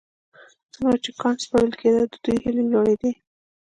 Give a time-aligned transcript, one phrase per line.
[0.73, 3.11] څومره چې کان سپړل کېده د دوی هيلې لوړېدې.